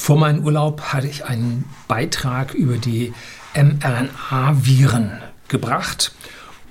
[0.00, 3.12] Vor meinem Urlaub hatte ich einen Beitrag über die
[3.54, 5.10] mRNA-Viren
[5.48, 6.12] gebracht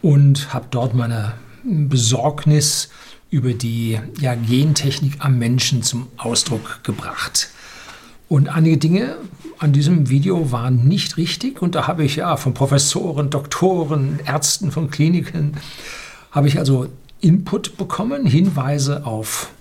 [0.01, 2.89] und habe dort meine Besorgnis
[3.29, 7.51] über die ja, Gentechnik am Menschen zum Ausdruck gebracht.
[8.29, 9.15] Und einige Dinge
[9.59, 14.71] an diesem Video waren nicht richtig und da habe ich ja von Professoren, Doktoren, Ärzten
[14.71, 15.55] von Kliniken,
[16.31, 16.87] habe ich also
[17.21, 19.51] Input bekommen, Hinweise auf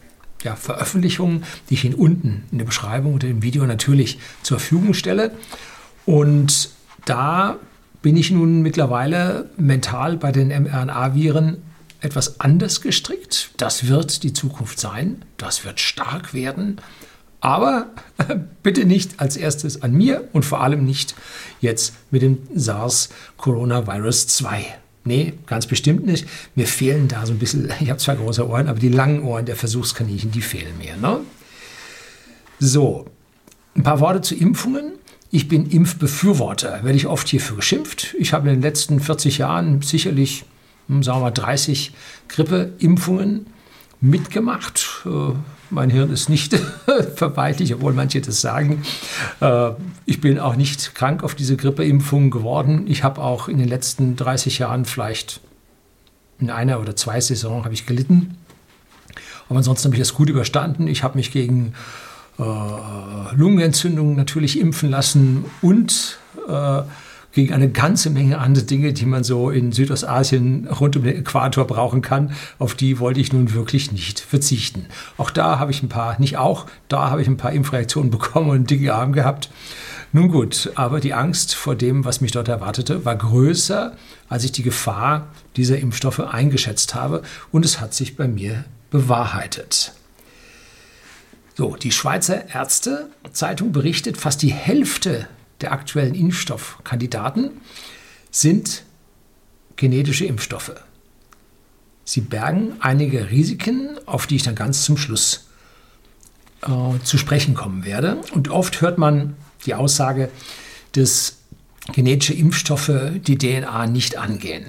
[0.42, 4.94] ja, Veröffentlichungen, die ich Ihnen unten in der Beschreibung unter dem Video natürlich zur Verfügung
[4.94, 5.32] stelle.
[6.06, 6.70] Und
[7.04, 7.58] da
[8.02, 11.62] bin ich nun mittlerweile mental bei den mRNA-Viren
[12.00, 13.50] etwas anders gestrickt.
[13.56, 15.24] Das wird die Zukunft sein.
[15.36, 16.80] Das wird stark werden.
[17.40, 17.86] Aber
[18.62, 21.14] bitte nicht als erstes an mir und vor allem nicht
[21.60, 24.78] jetzt mit dem SARS-Coronavirus 2.
[25.08, 26.28] Nee, ganz bestimmt nicht.
[26.54, 29.46] Mir fehlen da so ein bisschen, ich habe zwar große Ohren, aber die langen Ohren
[29.46, 30.96] der Versuchskaninchen, die fehlen mir.
[30.96, 31.20] Ne?
[32.60, 33.06] So,
[33.74, 34.92] ein paar Worte zu Impfungen.
[35.30, 38.14] Ich bin Impfbefürworter, werde ich oft hierfür geschimpft.
[38.18, 40.44] Ich habe in den letzten 40 Jahren sicherlich,
[40.88, 41.92] hm, sagen wir mal, 30
[42.28, 43.46] Grippeimpfungen
[44.00, 45.04] mitgemacht.
[45.04, 45.34] Äh,
[45.70, 46.54] mein Hirn ist nicht
[47.16, 48.82] verweichlich, obwohl manche das sagen.
[49.40, 49.70] Äh,
[50.06, 52.86] ich bin auch nicht krank auf diese Grippeimpfung geworden.
[52.88, 55.40] Ich habe auch in den letzten 30 Jahren vielleicht
[56.40, 58.38] in einer oder zwei Saisons habe ich gelitten.
[59.48, 60.86] Aber ansonsten habe ich das gut überstanden.
[60.86, 61.74] Ich habe mich gegen
[62.38, 62.42] äh,
[63.34, 66.82] Lungenentzündungen natürlich impfen lassen und äh,
[67.38, 71.68] gegen eine ganze Menge andere Dinge, die man so in Südostasien rund um den Äquator
[71.68, 72.32] brauchen kann.
[72.58, 74.86] Auf die wollte ich nun wirklich nicht verzichten.
[75.18, 78.50] Auch da habe ich ein paar, nicht auch, da habe ich ein paar Impfreaktionen bekommen
[78.50, 79.50] und einen dicken Arm gehabt.
[80.12, 83.92] Nun gut, aber die Angst vor dem, was mich dort erwartete, war größer,
[84.28, 87.22] als ich die Gefahr dieser Impfstoffe eingeschätzt habe.
[87.52, 89.92] Und es hat sich bei mir bewahrheitet.
[91.54, 95.28] So, die Schweizer Ärztezeitung berichtet, fast die Hälfte
[95.60, 97.50] der aktuellen Impfstoffkandidaten
[98.30, 98.84] sind
[99.76, 100.72] genetische Impfstoffe.
[102.04, 105.48] Sie bergen einige Risiken, auf die ich dann ganz zum Schluss
[106.62, 108.20] äh, zu sprechen kommen werde.
[108.32, 109.36] Und oft hört man
[109.66, 110.30] die Aussage,
[110.92, 111.36] dass
[111.92, 114.66] genetische Impfstoffe die DNA nicht angehen.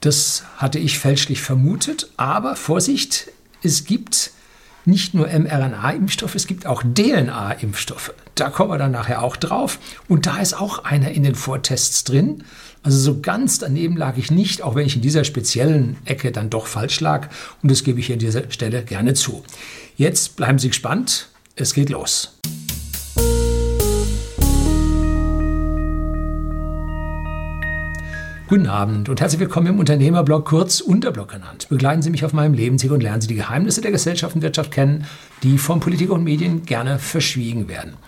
[0.00, 3.30] Das hatte ich fälschlich vermutet, aber Vorsicht,
[3.62, 4.32] es gibt
[4.84, 8.14] nicht nur mRNA-Impfstoffe, es gibt auch DNA-Impfstoffe.
[8.40, 9.78] Da kommen wir dann nachher auch drauf.
[10.08, 12.44] Und da ist auch einer in den Vortests drin.
[12.82, 16.48] Also so ganz daneben lag ich nicht, auch wenn ich in dieser speziellen Ecke dann
[16.48, 17.28] doch falsch lag.
[17.62, 19.42] Und das gebe ich hier an dieser Stelle gerne zu.
[19.96, 21.28] Jetzt bleiben Sie gespannt.
[21.56, 22.38] Es geht los.
[28.48, 31.68] Guten Abend und herzlich willkommen im Unternehmerblog, kurz Unterblog genannt.
[31.68, 34.70] Begleiten Sie mich auf meinem Lebensweg und lernen Sie die Geheimnisse der Gesellschaft und Wirtschaft
[34.70, 35.04] kennen,
[35.42, 37.98] die von Politik und Medien gerne verschwiegen werden.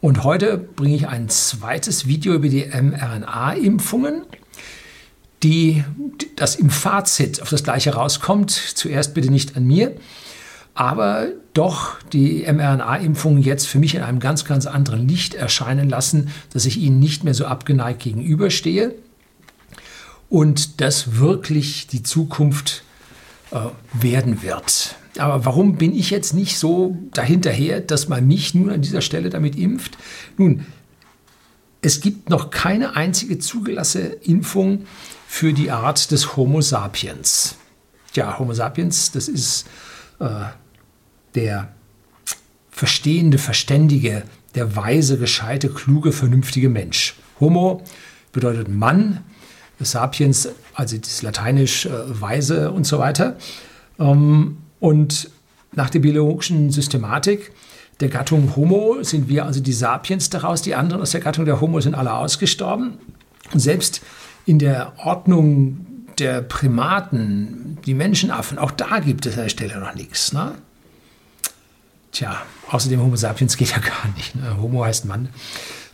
[0.00, 4.22] Und heute bringe ich ein zweites Video über die mRNA-Impfungen,
[5.42, 5.84] die
[6.34, 8.52] das im Fazit auf das gleiche rauskommt.
[8.52, 9.94] Zuerst bitte nicht an mir,
[10.72, 16.30] aber doch die mRNA-Impfungen jetzt für mich in einem ganz, ganz anderen Licht erscheinen lassen,
[16.54, 18.94] dass ich ihnen nicht mehr so abgeneigt gegenüberstehe
[20.28, 22.82] und das wirklich die Zukunft
[23.50, 23.58] äh,
[23.92, 24.96] werden wird.
[25.18, 29.30] Aber warum bin ich jetzt nicht so dahinterher, dass man mich nun an dieser Stelle
[29.30, 29.96] damit impft?
[30.36, 30.66] Nun,
[31.82, 34.86] es gibt noch keine einzige zugelassene Impfung
[35.28, 37.56] für die Art des Homo sapiens.
[38.14, 39.66] Ja, Homo sapiens, das ist
[40.18, 40.46] äh,
[41.34, 41.72] der
[42.70, 44.24] verstehende, verständige,
[44.54, 47.14] der weise, gescheite, kluge, vernünftige Mensch.
[47.38, 47.82] Homo
[48.32, 49.20] bedeutet Mann,
[49.80, 51.90] Sapiens, also das Lateinisch äh,
[52.20, 53.36] Weise und so weiter.
[53.98, 55.30] Ähm, und
[55.72, 57.52] nach der biologischen Systematik
[58.00, 61.60] der Gattung Homo sind wir also die Sapiens daraus, die anderen aus der Gattung der
[61.60, 62.98] Homo sind alle ausgestorben.
[63.52, 64.02] Und selbst
[64.46, 65.86] in der Ordnung
[66.18, 70.32] der Primaten, die Menschenaffen, auch da gibt es an der Stelle noch nichts.
[70.32, 70.54] Ne?
[72.12, 74.34] Tja, außerdem Homo sapiens geht ja gar nicht.
[74.34, 74.56] Ne?
[74.60, 75.28] Homo heißt Mann.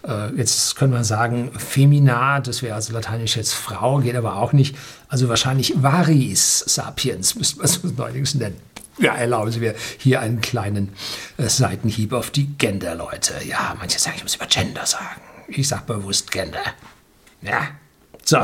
[0.07, 4.53] Äh, jetzt können wir sagen, femina, das wäre also lateinisch jetzt Frau, geht aber auch
[4.53, 4.77] nicht.
[5.09, 8.57] Also wahrscheinlich varis sapiens, müsste man es neuerdings nennen.
[8.99, 10.91] Ja, erlauben Sie mir hier einen kleinen
[11.39, 13.35] äh, Seitenhieb auf die Gender-Leute.
[13.47, 15.21] Ja, manche sagen, ich muss über Gender sagen.
[15.49, 16.63] Ich sage bewusst Gender.
[17.43, 17.69] Ja.
[18.25, 18.39] So,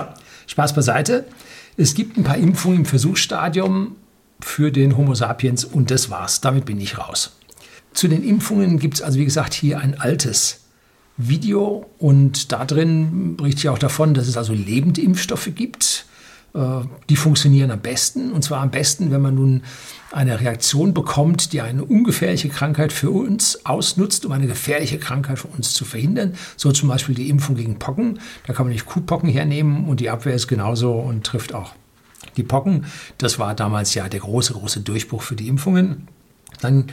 [0.46, 1.26] Spaß beiseite.
[1.76, 3.96] Es gibt ein paar Impfungen im Versuchsstadium
[4.40, 6.40] für den Homo sapiens und das war's.
[6.40, 7.36] Damit bin ich raus.
[7.92, 10.65] Zu den Impfungen gibt es also, wie gesagt, hier ein altes
[11.16, 16.06] Video und da drin berichte ich auch davon, dass es also lebende Impfstoffe gibt.
[17.10, 18.32] die funktionieren am besten.
[18.32, 19.62] Und zwar am besten, wenn man nun
[20.10, 25.48] eine Reaktion bekommt, die eine ungefährliche Krankheit für uns ausnutzt, um eine gefährliche Krankheit für
[25.48, 26.34] uns zu verhindern.
[26.56, 28.20] So zum Beispiel die Impfung gegen Pocken.
[28.46, 31.74] Da kann man nicht Kuhpocken hernehmen und die Abwehr ist genauso und trifft auch
[32.38, 32.86] die Pocken.
[33.18, 36.08] Das war damals ja der große, große Durchbruch für die Impfungen.
[36.62, 36.86] Dann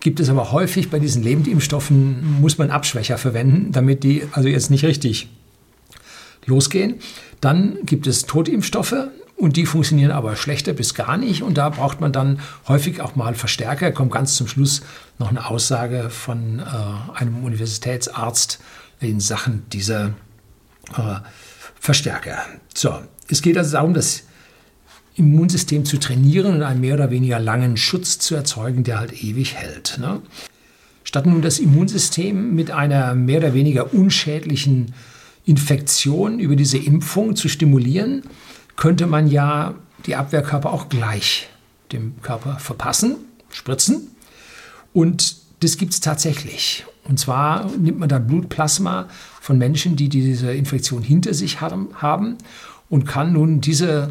[0.00, 4.70] gibt es aber häufig bei diesen Lebendimpfstoffen, muss man Abschwächer verwenden, damit die also jetzt
[4.70, 5.28] nicht richtig
[6.44, 6.96] losgehen.
[7.40, 11.42] Dann gibt es Totimpfstoffe und die funktionieren aber schlechter bis gar nicht.
[11.42, 13.92] Und da braucht man dann häufig auch mal Verstärker.
[13.92, 14.82] Kommt ganz zum Schluss
[15.18, 18.60] noch eine Aussage von äh, einem Universitätsarzt
[19.00, 20.14] in Sachen dieser
[20.96, 21.16] äh,
[21.78, 22.38] Verstärker.
[22.74, 24.22] So, es geht also darum, das
[25.16, 29.54] Immunsystem zu trainieren und einen mehr oder weniger langen Schutz zu erzeugen, der halt ewig
[29.54, 29.98] hält.
[29.98, 30.20] Ne?
[31.04, 34.92] Statt nun das Immunsystem mit einer mehr oder weniger unschädlichen
[35.46, 38.24] Infektion über diese Impfung zu stimulieren,
[38.76, 39.74] könnte man ja
[40.04, 41.48] die Abwehrkörper auch gleich
[41.92, 43.16] dem Körper verpassen,
[43.50, 44.08] spritzen.
[44.92, 46.84] Und das gibt es tatsächlich.
[47.04, 49.08] Und zwar nimmt man dann Blutplasma
[49.40, 52.36] von Menschen, die diese Infektion hinter sich haben
[52.88, 54.10] und kann nun diese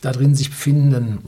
[0.00, 1.18] da drin sich befindenden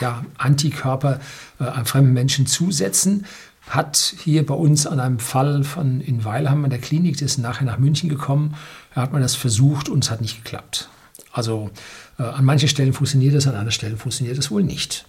[0.00, 1.20] ja, Antikörper
[1.60, 3.26] äh, einem fremden Menschen zusetzen,
[3.68, 7.38] hat hier bei uns an einem Fall von in Weilheim an der Klinik, der ist
[7.38, 8.54] nachher nach München gekommen,
[8.94, 10.88] da hat man das versucht und es hat nicht geklappt.
[11.32, 11.70] Also
[12.18, 15.06] äh, an manchen Stellen funktioniert das, an anderen Stellen funktioniert das wohl nicht.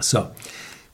[0.00, 0.28] So,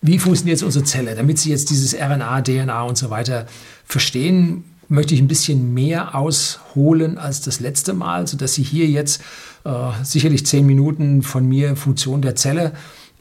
[0.01, 1.15] wie funktioniert jetzt unsere Zelle?
[1.15, 3.47] Damit Sie jetzt dieses RNA, DNA und so weiter
[3.85, 9.23] verstehen, möchte ich ein bisschen mehr ausholen als das letzte Mal, sodass Sie hier jetzt
[9.65, 9.71] äh,
[10.03, 12.73] sicherlich zehn Minuten von mir Funktion der Zelle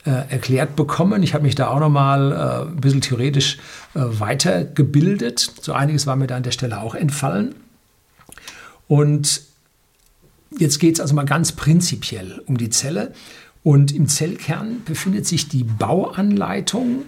[0.06, 1.24] äh, erklärt bekommen.
[1.24, 3.58] Ich habe mich da auch nochmal äh, ein bisschen theoretisch
[3.96, 5.54] äh, weitergebildet.
[5.62, 7.56] So einiges war mir da an der Stelle auch entfallen.
[8.88, 9.42] Und
[10.58, 13.14] jetzt geht es also mal ganz prinzipiell um die Zelle.
[13.64, 17.04] Und im Zellkern befindet sich die Bauanleitung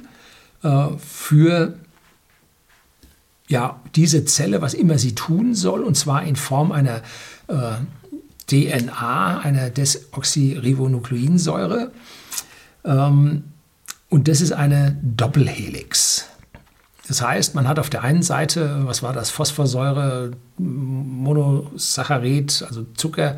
[0.64, 1.74] äh, für
[3.48, 7.02] ja, diese Zelle, was immer sie tun soll, und zwar in Form einer
[7.48, 7.76] äh,
[8.48, 11.92] DNA, einer Desoxyribonukleinsäure.
[12.84, 13.44] Ähm,
[14.10, 16.26] und das ist eine Doppelhelix.
[17.08, 23.38] Das heißt, man hat auf der einen Seite, was war das, Phosphorsäure, Monosaccharid, also Zucker.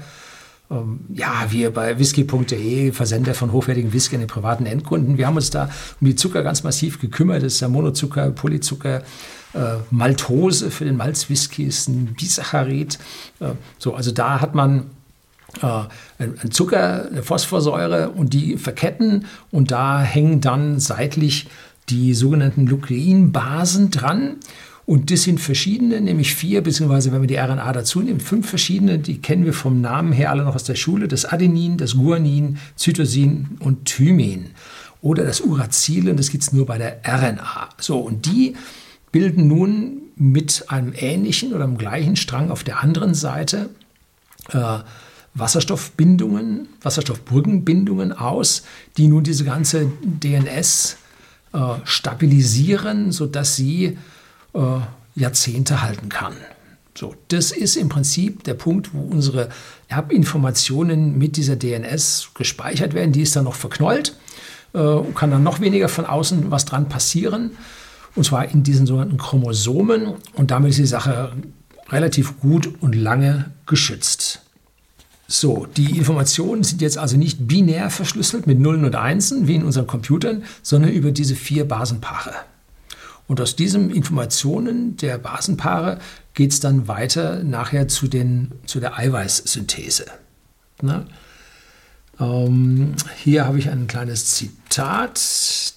[0.70, 5.38] Ähm, ja, wir bei whisky.de, Versender von hochwertigen Whisky an den privaten Endkunden, wir haben
[5.38, 5.70] uns da
[6.02, 7.44] um die Zucker ganz massiv gekümmert.
[7.44, 9.04] Das ist der Monozucker, Polyzucker,
[9.54, 13.00] äh, Maltose für den Malzwhisky ist ein Bisaccharid.
[13.40, 14.92] Äh, so, also da hat man
[15.62, 15.84] äh,
[16.20, 21.48] ein Zucker, eine Phosphorsäure und die verketten und da hängen dann seitlich
[21.90, 24.38] die sogenannten Nukleinbasen dran.
[24.88, 29.00] Und das sind verschiedene, nämlich vier, beziehungsweise wenn wir die RNA dazu nehmen, fünf verschiedene,
[29.00, 32.58] die kennen wir vom Namen her alle noch aus der Schule, das Adenin, das Guanin,
[32.78, 34.52] Zytosin und Thymin.
[35.02, 37.68] Oder das Uracil, und das gibt es nur bei der RNA.
[37.78, 38.56] So, und die
[39.12, 43.70] bilden nun mit einem ähnlichen oder einem gleichen Strang auf der anderen Seite
[44.54, 44.80] äh,
[45.34, 48.64] Wasserstoffbindungen, Wasserstoffbrückenbindungen aus,
[48.96, 50.96] die nun diese ganze DNS
[51.52, 53.98] äh, stabilisieren, sodass sie
[54.58, 56.34] äh, Jahrzehnte halten kann.
[56.98, 59.50] So, das ist im Prinzip der Punkt, wo unsere
[59.88, 63.12] Erbinformationen mit dieser DNS gespeichert werden.
[63.12, 64.16] Die ist dann noch verknollt
[64.74, 67.52] äh, und kann dann noch weniger von außen was dran passieren.
[68.16, 70.16] Und zwar in diesen sogenannten Chromosomen.
[70.34, 71.34] Und damit ist die Sache
[71.90, 74.42] relativ gut und lange geschützt.
[75.28, 79.64] So, die Informationen sind jetzt also nicht binär verschlüsselt mit Nullen und Einsen wie in
[79.64, 82.34] unseren Computern, sondern über diese vier Basenpaare.
[83.28, 86.00] Und aus diesen Informationen der Basenpaare
[86.34, 90.06] geht es dann weiter nachher zu, den, zu der Eiweißsynthese.
[90.82, 91.06] Na?
[92.20, 92.94] Ähm,
[93.24, 95.22] hier habe ich ein kleines Zitat.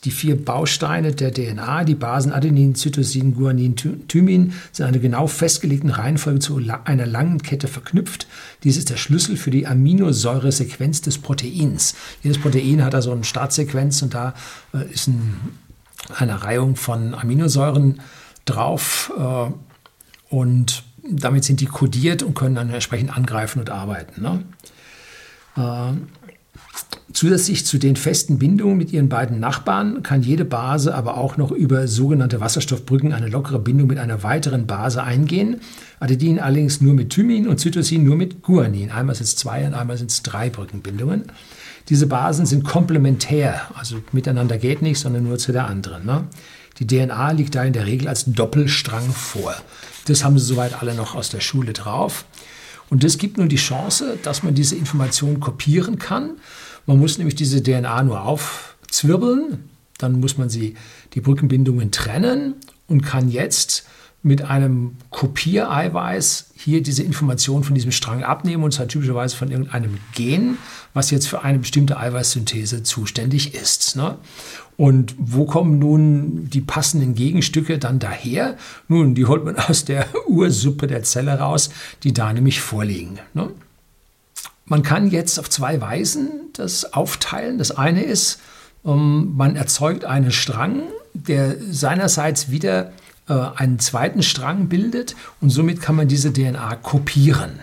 [0.05, 5.27] Die vier Bausteine der DNA, die Basen Adenin, Cytosin, Guanin, Thymin, sind in einer genau
[5.27, 8.27] festgelegten Reihenfolge zu einer langen Kette verknüpft.
[8.65, 11.95] Dies ist der Schlüssel für die Aminosäuresequenz des Proteins.
[12.23, 14.33] Jedes Protein hat also eine Startsequenz und da
[14.73, 15.37] äh, ist ein,
[16.17, 18.01] eine Reihung von Aminosäuren
[18.45, 19.13] drauf.
[19.17, 24.23] Äh, und damit sind die kodiert und können dann entsprechend angreifen und arbeiten.
[24.23, 24.45] Ne?
[25.57, 25.97] Äh,
[27.13, 31.51] Zusätzlich zu den festen Bindungen mit ihren beiden Nachbarn kann jede Base aber auch noch
[31.51, 35.61] über sogenannte Wasserstoffbrücken eine lockere Bindung mit einer weiteren Base eingehen.
[35.99, 38.93] Adenin allerdings nur mit Thymin und Cytosin nur mit Guanin.
[38.93, 41.25] Einmal sind es zwei und einmal sind es drei Brückenbindungen.
[41.91, 46.07] Diese Basen sind komplementär, also miteinander geht nicht, sondern nur zu der anderen.
[46.07, 46.29] Ne?
[46.79, 49.55] Die DNA liegt da in der Regel als Doppelstrang vor.
[50.07, 52.25] Das haben sie soweit alle noch aus der Schule drauf.
[52.91, 56.37] Und das gibt nun die Chance, dass man diese Information kopieren kann.
[56.87, 59.69] Man muss nämlich diese DNA nur aufzwirbeln,
[59.99, 60.77] dann muss man sie,
[61.15, 62.55] die Brückenbindungen trennen
[62.87, 63.85] und kann jetzt
[64.23, 69.97] mit einem Kopiereiweiß hier diese Information von diesem Strang abnehmen und zwar typischerweise von irgendeinem
[70.15, 70.59] Gen,
[70.93, 73.97] was jetzt für eine bestimmte Eiweißsynthese zuständig ist.
[73.97, 74.19] Ne?
[74.77, 78.57] Und wo kommen nun die passenden Gegenstücke dann daher?
[78.89, 81.71] Nun, die holt man aus der Ursuppe der Zelle raus,
[82.03, 83.19] die da nämlich vorliegen.
[83.33, 83.51] Ne?
[84.67, 87.57] Man kann jetzt auf zwei Weisen das aufteilen.
[87.57, 88.39] Das eine ist,
[88.85, 90.83] ähm, man erzeugt einen Strang,
[91.15, 92.93] der seinerseits wieder
[93.31, 97.61] äh, einen zweiten Strang bildet und somit kann man diese DNA kopieren.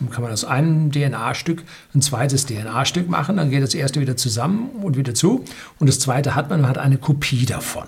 [0.00, 1.62] Dann kann man aus einem DNA-Stück
[1.94, 5.44] ein zweites DNA-Stück machen, dann geht das erste wieder zusammen und wieder zu
[5.78, 7.84] und das zweite hat man, man hat eine Kopie davon.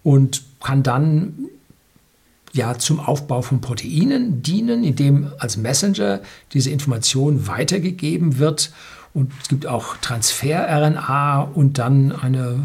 [0.05, 1.46] und kann dann
[2.52, 6.23] ja zum Aufbau von Proteinen dienen, indem als Messenger
[6.54, 8.73] diese Information weitergegeben wird.
[9.14, 12.58] Und es gibt auch Transfer-RNA und dann eine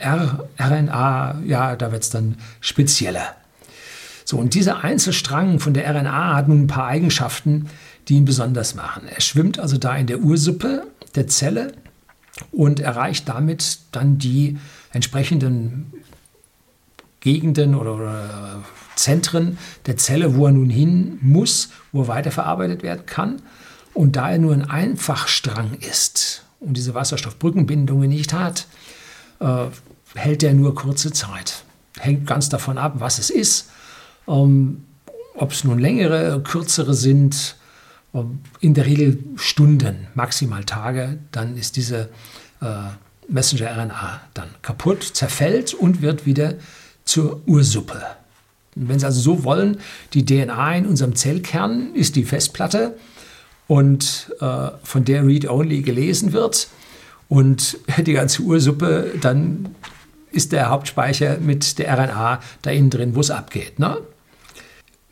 [0.00, 3.36] rRNA, ja, da wird es dann spezieller.
[4.24, 7.68] So, und dieser Einzelstrang von der RNA hat nun ein paar Eigenschaften,
[8.08, 9.02] die ihn besonders machen.
[9.06, 11.72] Er schwimmt also da in der Ursuppe der Zelle
[12.52, 14.56] und erreicht damit dann die
[14.94, 15.92] entsprechenden
[17.20, 18.64] Gegenden oder, oder
[18.96, 23.42] Zentren der Zelle, wo er nun hin muss, wo er weiterverarbeitet werden kann.
[23.94, 28.66] Und da er nur ein Einfachstrang ist und diese Wasserstoffbrückenbindungen nicht hat,
[29.40, 29.66] äh,
[30.14, 31.64] hält er nur kurze Zeit.
[31.98, 33.70] Hängt ganz davon ab, was es ist.
[34.26, 34.84] Ähm,
[35.34, 37.56] Ob es nun längere, kürzere sind,
[38.14, 42.08] ähm, in der Regel Stunden, maximal Tage, dann ist diese
[42.60, 42.66] äh,
[43.28, 46.54] Messenger-RNA dann kaputt, zerfällt und wird wieder
[47.08, 48.02] zur Ursuppe.
[48.74, 49.78] Wenn Sie also so wollen,
[50.12, 52.96] die DNA in unserem Zellkern ist die Festplatte
[53.66, 56.68] und äh, von der Read-Only gelesen wird
[57.28, 59.74] und die ganze Ursuppe, dann
[60.32, 63.78] ist der Hauptspeicher mit der RNA da innen drin, wo es abgeht.
[63.78, 63.96] Ne?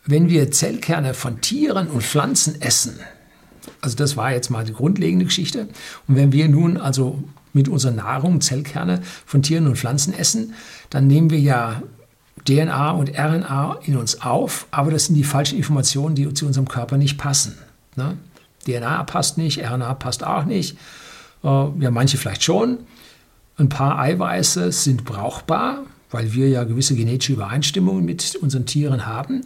[0.05, 2.99] Wenn wir Zellkerne von Tieren und Pflanzen essen,
[3.81, 5.67] also das war jetzt mal die grundlegende Geschichte,
[6.07, 7.23] und wenn wir nun also
[7.57, 10.53] mit unserer Nahrung Zellkerne von Tieren und Pflanzen essen,
[10.89, 11.81] dann nehmen wir ja
[12.45, 16.67] DNA und RNA in uns auf, aber das sind die falschen Informationen, die zu unserem
[16.67, 17.57] Körper nicht passen.
[17.95, 18.17] Ne?
[18.65, 20.77] DNA passt nicht, RNA passt auch nicht.
[21.43, 22.79] Äh, ja, manche vielleicht schon.
[23.57, 29.41] Ein paar Eiweiße sind brauchbar, weil wir ja gewisse genetische Übereinstimmungen mit unseren Tieren haben.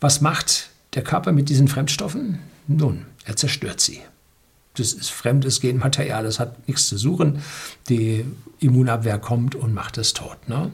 [0.00, 2.40] Was macht der Körper mit diesen Fremdstoffen?
[2.66, 4.00] Nun, er zerstört sie.
[4.78, 7.42] Das ist fremdes Genmaterial, das hat nichts zu suchen.
[7.88, 8.24] Die
[8.60, 10.48] Immunabwehr kommt und macht es tot.
[10.48, 10.70] Ne?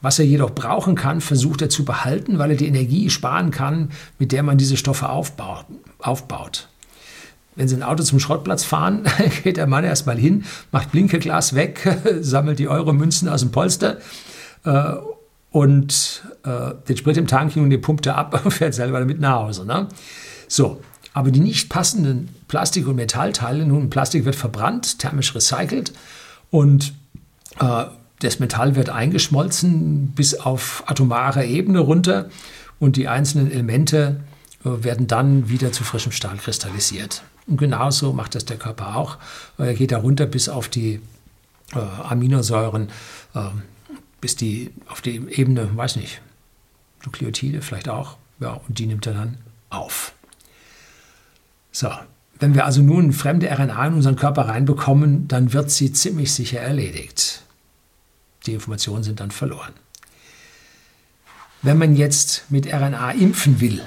[0.00, 3.90] Was er jedoch brauchen kann, versucht er zu behalten, weil er die Energie sparen kann,
[4.18, 6.68] mit der man diese Stoffe aufbaut.
[7.56, 9.04] Wenn Sie ein Auto zum Schrottplatz fahren,
[9.42, 13.98] geht der Mann erstmal hin, macht Blinkeglas weg, sammelt die Euro-Münzen aus dem Polster
[14.64, 14.92] äh,
[15.50, 19.18] und äh, den Sprit im Tank und den pumpt er ab und fährt selber damit
[19.18, 19.66] nach Hause.
[19.66, 19.88] Ne?
[20.46, 20.80] So,
[21.18, 25.92] aber die nicht passenden Plastik- und Metallteile, nun Plastik wird verbrannt, thermisch recycelt
[26.52, 26.94] und
[27.58, 27.86] äh,
[28.20, 32.30] das Metall wird eingeschmolzen bis auf atomare Ebene runter
[32.78, 34.20] und die einzelnen Elemente
[34.64, 37.24] äh, werden dann wieder zu frischem Stahl kristallisiert.
[37.48, 39.18] Und genauso macht das der Körper auch.
[39.58, 41.00] Er geht da runter bis auf die
[41.74, 42.90] äh, Aminosäuren,
[43.34, 43.40] äh,
[44.20, 46.20] bis die auf die Ebene, weiß nicht,
[47.04, 48.18] Nukleotide vielleicht auch.
[48.38, 50.12] Ja, und die nimmt er dann auf.
[51.72, 51.90] So,
[52.38, 56.60] wenn wir also nun fremde RNA in unseren Körper reinbekommen, dann wird sie ziemlich sicher
[56.60, 57.42] erledigt.
[58.46, 59.72] Die Informationen sind dann verloren.
[61.62, 63.82] Wenn man jetzt mit RNA impfen will,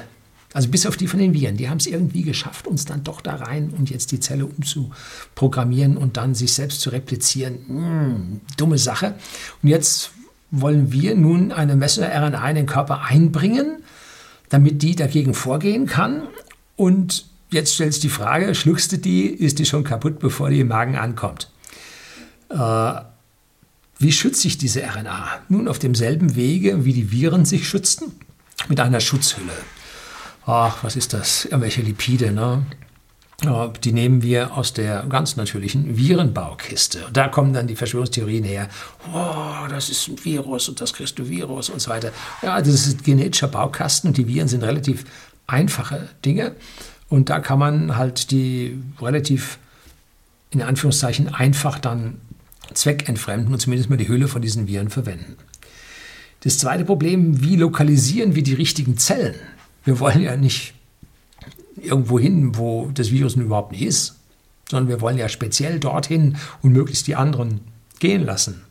[0.53, 3.21] also bis auf die von den Viren, die haben es irgendwie geschafft, uns dann doch
[3.21, 7.59] da rein und jetzt die Zelle umzuprogrammieren und dann sich selbst zu replizieren.
[7.67, 9.15] Hm, dumme Sache.
[9.63, 10.11] Und jetzt
[10.51, 13.77] wollen wir nun eine Messenger-RNA in den Körper einbringen,
[14.49, 16.23] damit die dagegen vorgehen kann.
[16.75, 20.61] Und jetzt stellt sich die Frage, schluckst du die, ist die schon kaputt, bevor die
[20.61, 21.49] im Magen ankommt?
[22.49, 22.93] Äh,
[23.99, 25.41] wie schützt sich diese RNA?
[25.49, 28.11] Nun auf demselben Wege, wie die Viren sich schützten,
[28.67, 29.53] mit einer Schutzhülle.
[30.45, 31.45] Ach, was ist das?
[31.45, 32.65] Irgendwelche Lipide, ne?
[33.83, 37.07] Die nehmen wir aus der ganz natürlichen Virenbaukiste.
[37.07, 38.69] Und da kommen dann die Verschwörungstheorien her.
[39.13, 42.11] Oh, das ist ein Virus und das kriegst du Virus und so weiter.
[42.43, 45.05] Ja, das ist ein genetischer Baukasten und die Viren sind relativ
[45.47, 46.55] einfache Dinge.
[47.11, 49.59] Und da kann man halt die relativ,
[50.49, 52.15] in Anführungszeichen, einfach dann
[52.73, 55.35] zweckentfremden und zumindest mal die Hülle von diesen Viren verwenden.
[56.39, 59.35] Das zweite Problem, wie lokalisieren wir die richtigen Zellen?
[59.83, 60.73] Wir wollen ja nicht
[61.75, 64.15] irgendwo hin, wo das Virus überhaupt nicht ist,
[64.69, 67.59] sondern wir wollen ja speziell dorthin und möglichst die anderen
[67.99, 68.61] gehen lassen.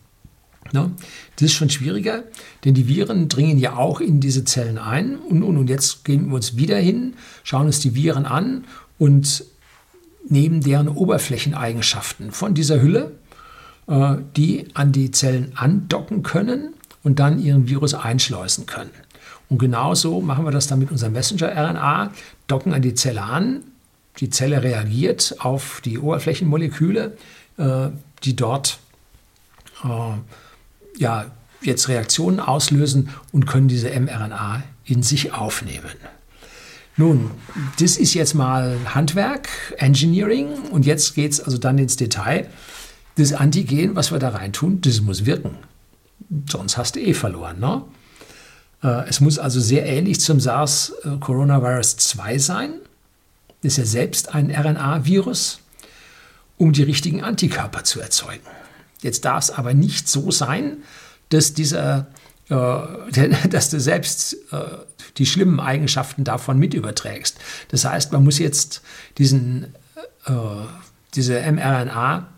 [0.72, 0.90] Ne?
[1.36, 2.24] Das ist schon schwieriger,
[2.64, 5.16] denn die Viren dringen ja auch in diese Zellen ein.
[5.16, 8.64] Und, und, und jetzt gehen wir uns wieder hin, schauen uns die Viren an
[8.98, 9.44] und
[10.28, 13.12] nehmen deren Oberflächeneigenschaften von dieser Hülle
[13.90, 18.92] äh, die an die Zellen andocken können und dann ihren Virus einschleusen können.
[19.48, 22.12] Und genauso machen wir das dann mit unserem Messenger-RNA,
[22.46, 23.64] docken an die Zelle an,
[24.18, 27.16] die Zelle reagiert auf die Oberflächenmoleküle,
[27.56, 27.88] äh,
[28.22, 28.78] die dort
[29.82, 29.88] äh,
[31.00, 31.26] ja,
[31.62, 35.90] jetzt Reaktionen auslösen und können diese mRNA in sich aufnehmen.
[36.96, 37.30] Nun,
[37.80, 42.46] das ist jetzt mal Handwerk, Engineering und jetzt geht es also dann ins Detail
[43.16, 45.56] das Antigen, was wir da reintun, das muss wirken.
[46.48, 47.58] Sonst hast du eh verloren.
[47.60, 47.82] Ne?
[48.82, 52.74] Äh, es muss also sehr ähnlich zum SARS-Coronavirus 2 sein.
[53.62, 55.60] Das ist ja selbst ein RNA-Virus,
[56.56, 58.46] um die richtigen Antikörper zu erzeugen.
[59.02, 60.78] Jetzt darf es aber nicht so sein,
[61.30, 62.06] dass, dieser,
[62.48, 62.54] äh,
[63.50, 64.58] dass du selbst äh,
[65.16, 67.38] die schlimmen Eigenschaften davon mit überträgst.
[67.68, 68.82] Das heißt, man muss jetzt
[69.18, 69.74] diesen,
[70.26, 70.32] äh,
[71.14, 72.28] diese mRNA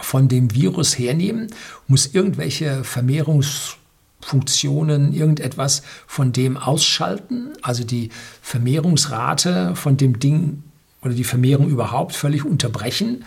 [0.00, 1.48] von dem Virus hernehmen,
[1.86, 8.10] muss irgendwelche Vermehrungsfunktionen, irgendetwas von dem ausschalten, also die
[8.42, 10.62] Vermehrungsrate von dem Ding
[11.02, 13.24] oder die Vermehrung überhaupt völlig unterbrechen.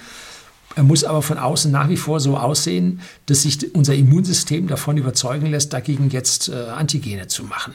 [0.76, 4.98] Er muss aber von außen nach wie vor so aussehen, dass sich unser Immunsystem davon
[4.98, 7.74] überzeugen lässt, dagegen jetzt äh, Antigene zu machen.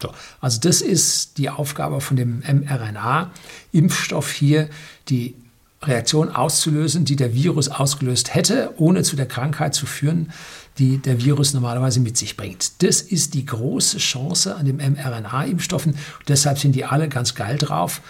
[0.00, 0.10] So,
[0.40, 4.68] also das ist die Aufgabe von dem mRNA-Impfstoff hier,
[5.08, 5.34] die
[5.82, 10.32] Reaktion auszulösen, die der Virus ausgelöst hätte, ohne zu der Krankheit zu führen,
[10.78, 12.82] die der Virus normalerweise mit sich bringt.
[12.82, 15.96] Das ist die große Chance an den mRNA-Impfstoffen.
[16.28, 18.02] Deshalb sind die alle ganz geil drauf.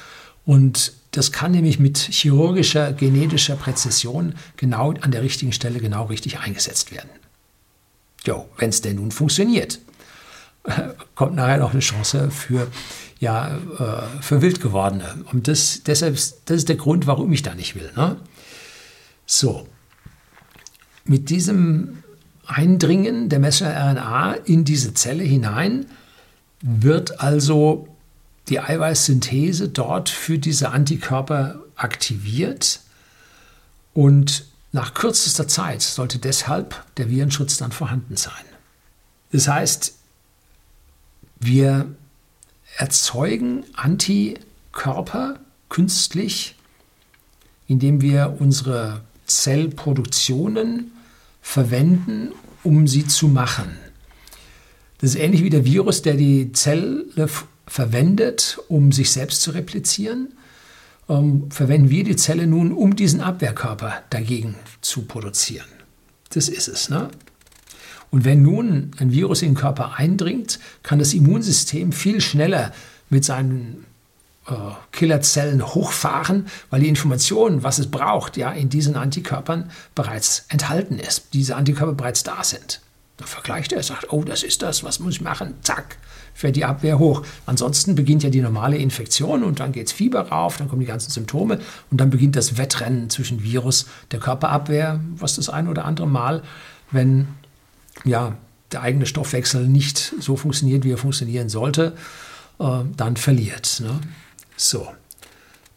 [0.44, 6.38] Und das kann nämlich mit chirurgischer, genetischer Präzision genau an der richtigen Stelle genau richtig
[6.38, 7.10] eingesetzt werden.
[8.24, 9.78] Jo, wenn es denn nun funktioniert,
[11.14, 12.66] kommt nachher noch eine Chance für
[13.18, 15.24] ja, äh, für wild gewordene.
[15.32, 17.90] Und das, deshalb, das ist der Grund, warum ich da nicht will.
[17.96, 18.16] Ne?
[19.24, 19.66] So,
[21.04, 22.02] mit diesem
[22.46, 25.86] Eindringen der Messenger-RNA in diese Zelle hinein
[26.60, 27.88] wird also
[28.48, 32.80] die Eiweißsynthese dort für diese Antikörper aktiviert
[33.92, 38.44] und nach kürzester Zeit sollte deshalb der Virenschutz dann vorhanden sein.
[39.32, 39.94] Das heißt,
[41.40, 41.86] wir
[42.76, 46.56] erzeugen Antikörper künstlich,
[47.66, 50.92] indem wir unsere Zellproduktionen
[51.40, 52.32] verwenden,
[52.62, 53.76] um sie zu machen.
[54.98, 57.06] Das ist ähnlich wie der Virus, der die Zelle
[57.66, 60.32] verwendet, um sich selbst zu replizieren.
[61.08, 65.66] Ähm, verwenden wir die Zelle nun, um diesen Abwehrkörper dagegen zu produzieren.
[66.30, 66.88] Das ist es.
[66.88, 67.08] Ne?
[68.10, 72.72] Und wenn nun ein Virus in den Körper eindringt, kann das Immunsystem viel schneller
[73.10, 73.84] mit seinen
[74.46, 74.52] äh,
[74.92, 81.34] Killerzellen hochfahren, weil die Information, was es braucht, ja in diesen Antikörpern bereits enthalten ist,
[81.34, 82.80] diese Antikörper bereits da sind.
[83.16, 85.54] Dann vergleicht er, sagt, oh, das ist das, was muss ich machen?
[85.62, 85.96] Zack,
[86.34, 87.22] fährt die Abwehr hoch.
[87.46, 90.86] Ansonsten beginnt ja die normale Infektion und dann geht es Fieber rauf, dann kommen die
[90.86, 91.58] ganzen Symptome
[91.90, 96.42] und dann beginnt das Wettrennen zwischen Virus, der Körperabwehr, was das ein oder andere Mal,
[96.90, 97.28] wenn
[98.04, 98.36] ja,
[98.72, 101.94] der eigene Stoffwechsel nicht so funktioniert, wie er funktionieren sollte,
[102.58, 103.80] äh, dann verliert.
[103.80, 104.00] Ne?
[104.56, 104.86] So.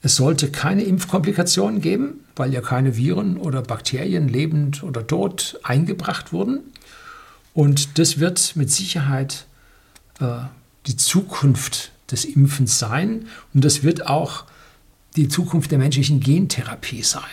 [0.02, 6.32] Es sollte keine Impfkomplikationen geben, weil ja keine Viren oder Bakterien lebend oder tot eingebracht
[6.32, 6.62] wurden.
[7.54, 9.46] Und das wird mit Sicherheit
[10.20, 10.40] äh,
[10.86, 13.28] die Zukunft des Impfens sein.
[13.54, 14.46] Und das wird auch
[15.16, 17.24] die Zukunft der menschlichen Gentherapie sein.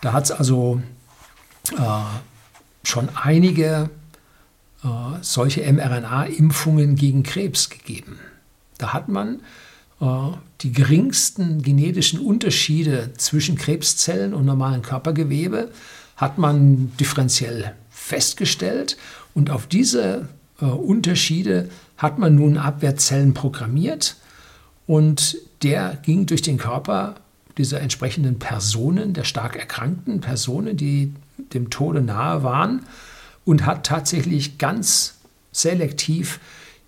[0.00, 0.80] Da hat es also
[1.76, 1.78] äh,
[2.84, 3.90] schon einige
[4.82, 4.88] äh,
[5.20, 8.18] solche mRNA-Impfungen gegen Krebs gegeben.
[8.78, 9.40] Da hat man
[10.00, 10.06] äh,
[10.62, 15.70] die geringsten genetischen Unterschiede zwischen Krebszellen und normalen Körpergewebe
[16.16, 17.74] hat man differenziell
[18.10, 18.96] festgestellt.
[19.34, 20.28] Und auf diese
[20.60, 24.16] äh, Unterschiede hat man nun Abwehrzellen programmiert.
[24.86, 27.14] Und der ging durch den Körper
[27.56, 31.12] dieser entsprechenden Personen, der stark erkrankten Personen, die
[31.52, 32.82] dem Tode nahe waren
[33.44, 35.18] und hat tatsächlich ganz
[35.52, 36.40] selektiv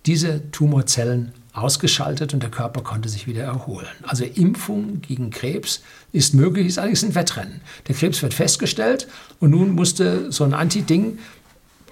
[0.06, 3.86] diese Tumorzellen ausgeschaltet und der Körper konnte sich wieder erholen.
[4.02, 7.60] Also Impfung gegen Krebs ist möglich, ist allerdings ein Wettrennen.
[7.88, 9.06] Der Krebs wird festgestellt
[9.38, 11.18] und nun musste so ein Antiding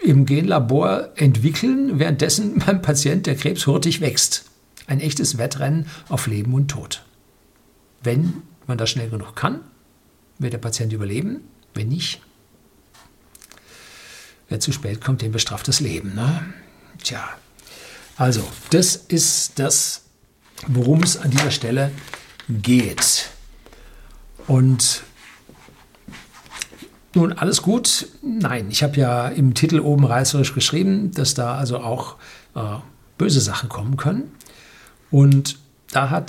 [0.02, 4.44] im Genlabor entwickeln, währenddessen beim Patient der Krebs hurtig wächst.
[4.86, 7.04] Ein echtes Wettrennen auf Leben und Tod.
[8.02, 9.60] Wenn man das schnell genug kann,
[10.38, 11.42] wird der Patient überleben.
[11.74, 12.22] Wenn nicht,
[14.48, 16.14] wer zu spät kommt, den bestraft das Leben.
[16.14, 16.44] Ne?
[17.02, 17.28] Tja,
[18.20, 20.02] also, das ist das,
[20.66, 21.90] worum es an dieser Stelle
[22.50, 23.30] geht.
[24.46, 25.04] Und
[27.14, 28.08] nun, alles gut?
[28.20, 32.16] Nein, ich habe ja im Titel oben reißerisch geschrieben, dass da also auch
[32.54, 32.60] äh,
[33.16, 34.30] böse Sachen kommen können.
[35.10, 35.58] Und
[35.90, 36.22] da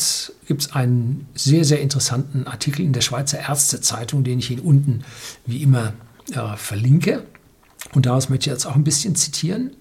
[0.47, 5.03] gibt es einen sehr, sehr interessanten Artikel in der Schweizer Ärztezeitung, den ich Ihnen unten
[5.45, 5.91] wie immer
[6.31, 7.25] äh, verlinke.
[7.93, 9.75] Und daraus möchte ich jetzt auch ein bisschen zitieren.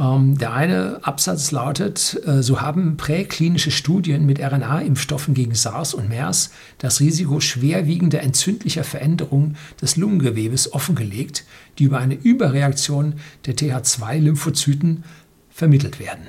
[0.00, 6.08] Ähm, der eine Absatz lautet, äh, so haben präklinische Studien mit RNA-Impfstoffen gegen SARS und
[6.08, 11.44] MERS das Risiko schwerwiegender entzündlicher Veränderungen des Lungengewebes offengelegt,
[11.78, 15.04] die über eine Überreaktion der TH2-Lymphozyten
[15.50, 16.26] vermittelt werden.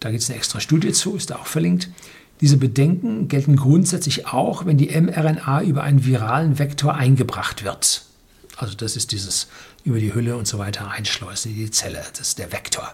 [0.00, 1.90] Da gibt es eine extra Studie zu, ist da auch verlinkt.
[2.40, 8.06] Diese Bedenken gelten grundsätzlich auch, wenn die mRNA über einen viralen Vektor eingebracht wird.
[8.60, 9.48] Also das ist dieses
[9.84, 12.04] über die Hülle und so weiter einschleusen, in die Zelle.
[12.12, 12.92] Das ist der Vektor.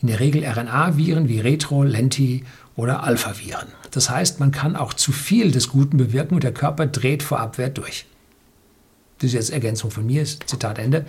[0.00, 2.44] In der Regel RNA-Viren wie Retro, Lenti
[2.76, 3.66] oder Alpha-Viren.
[3.90, 7.40] Das heißt, man kann auch zu viel des Guten bewirken und der Körper dreht vor
[7.40, 8.06] Abwehr durch.
[9.18, 11.06] Das ist jetzt Ergänzung von mir, Zitat Ende.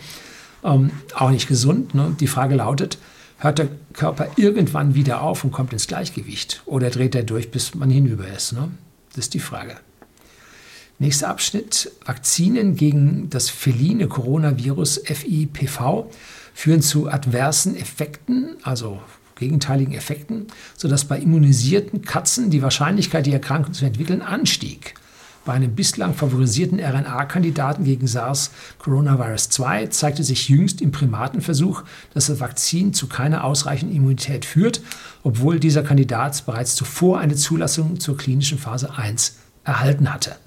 [0.63, 1.93] Ähm, auch nicht gesund.
[1.93, 2.15] Ne?
[2.19, 2.97] Die Frage lautet,
[3.37, 6.63] hört der Körper irgendwann wieder auf und kommt ins Gleichgewicht?
[6.65, 8.53] Oder dreht er durch, bis man hinüber ist?
[8.53, 8.71] Ne?
[9.09, 9.77] Das ist die Frage.
[10.97, 11.91] Nächster Abschnitt.
[12.05, 16.05] Vakzinen gegen das feline Coronavirus FIPV
[16.53, 19.01] führen zu adversen Effekten, also
[19.35, 24.93] gegenteiligen Effekten, sodass bei immunisierten Katzen die Wahrscheinlichkeit, die Erkrankung zu entwickeln, anstieg.
[25.43, 32.39] Bei einem bislang favorisierten RNA-Kandidaten gegen SARS-Coronavirus 2 zeigte sich jüngst im Primatenversuch, dass das
[32.39, 34.81] Vakzin zu keiner ausreichenden Immunität führt,
[35.23, 40.37] obwohl dieser Kandidat bereits zuvor eine Zulassung zur klinischen Phase 1 erhalten hatte.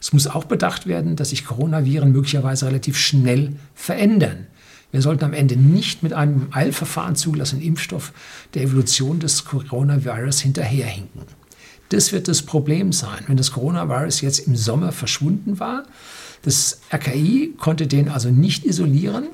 [0.00, 4.46] Es muss auch bedacht werden, dass sich Coronaviren möglicherweise relativ schnell verändern.
[4.92, 8.12] Wir sollten am Ende nicht mit einem Eilverfahren zugelassenen Impfstoff
[8.54, 11.22] der Evolution des Coronavirus hinterherhinken.
[11.88, 15.84] Das wird das Problem sein, wenn das Coronavirus jetzt im Sommer verschwunden war.
[16.42, 19.28] Das RKI konnte den also nicht isolieren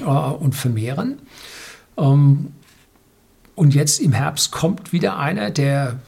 [0.00, 1.18] äh, und vermehren.
[1.96, 2.52] Ähm,
[3.54, 6.00] und jetzt im Herbst kommt wieder einer, der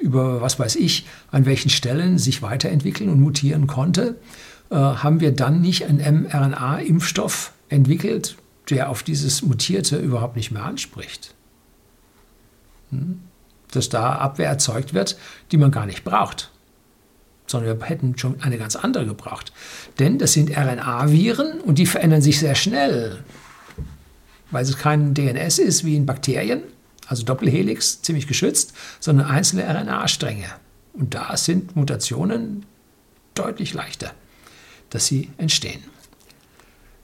[0.00, 4.16] über was weiß ich, an welchen Stellen sich weiterentwickeln und mutieren konnte,
[4.70, 8.36] äh, haben wir dann nicht einen mRNA-Impfstoff entwickelt,
[8.68, 11.34] der auf dieses Mutierte überhaupt nicht mehr anspricht.
[12.90, 13.20] Hm?
[13.72, 15.16] Dass da Abwehr erzeugt wird,
[15.52, 16.50] die man gar nicht braucht.
[17.46, 19.52] Sondern wir hätten schon eine ganz andere gebraucht.
[19.98, 23.24] Denn das sind RNA-Viren und die verändern sich sehr schnell.
[24.50, 26.62] Weil es kein DNS ist wie in Bakterien,
[27.10, 30.46] also Doppelhelix, ziemlich geschützt, sondern einzelne RNA-Stränge.
[30.92, 32.64] Und da sind Mutationen
[33.34, 34.12] deutlich leichter,
[34.90, 35.82] dass sie entstehen.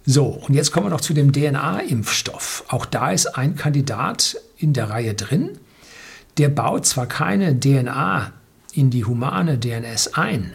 [0.04, 2.64] So, und jetzt kommen wir noch zu dem DNA-Impfstoff.
[2.68, 5.58] Auch da ist ein Kandidat in der Reihe drin.
[6.38, 8.32] Der baut zwar keine DNA
[8.74, 10.54] in die humane DNS ein,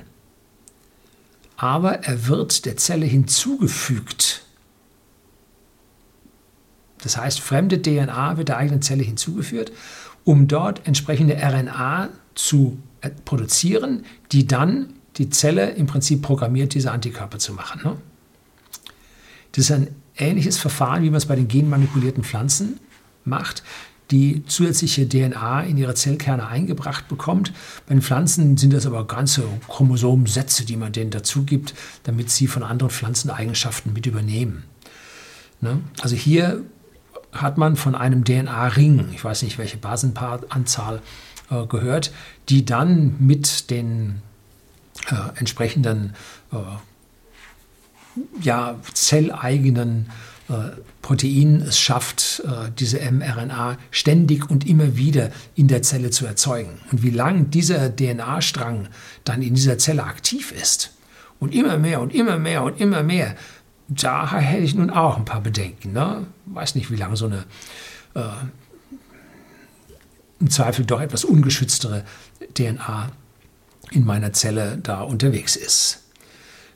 [1.57, 4.45] aber er wird der Zelle hinzugefügt
[7.03, 9.71] das heißt, fremde DNA wird der eigenen Zelle hinzugeführt,
[10.23, 16.91] um dort entsprechende RNA zu äh, produzieren, die dann die Zelle im Prinzip programmiert, diese
[16.91, 17.81] Antikörper zu machen.
[17.83, 17.97] Ne?
[19.51, 22.79] Das ist ein ähnliches Verfahren, wie man es bei den genmanipulierten Pflanzen
[23.25, 23.63] macht,
[24.11, 27.53] die zusätzliche DNA in ihre Zellkerne eingebracht bekommt.
[27.87, 32.47] Bei den Pflanzen sind das aber ganze Chromosomensätze, die man denen dazu gibt, damit sie
[32.47, 34.63] von anderen Pflanzen Eigenschaften mit übernehmen.
[35.61, 35.79] Ne?
[36.01, 36.63] Also hier
[37.31, 41.01] hat man von einem DNA-Ring, ich weiß nicht welche Basenpaaranzahl,
[41.51, 42.11] äh, gehört,
[42.49, 44.21] die dann mit den
[45.09, 46.13] äh, entsprechenden
[46.51, 46.57] äh,
[48.41, 50.09] ja, zelleigenen
[51.01, 52.43] Protein es schafft,
[52.77, 56.81] diese mRNA ständig und immer wieder in der Zelle zu erzeugen.
[56.91, 58.89] Und wie lang dieser DNA-Strang
[59.23, 60.91] dann in dieser Zelle aktiv ist
[61.39, 63.37] und immer mehr und immer mehr und immer mehr,
[63.93, 65.91] da hätte ich nun auch ein paar Bedenken.
[65.91, 66.25] Ne?
[66.45, 67.45] Weiß nicht, wie lange so eine
[68.15, 68.21] äh,
[70.39, 72.03] im Zweifel doch etwas ungeschütztere
[72.53, 73.11] DNA
[73.91, 76.03] in meiner Zelle da unterwegs ist.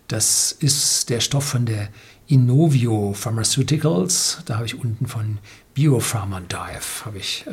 [0.08, 1.88] Das ist der Stoff von der
[2.28, 4.40] Innovio Pharmaceuticals.
[4.46, 5.40] Da habe ich unten von
[5.74, 7.52] Biopharma Dive habe ich äh,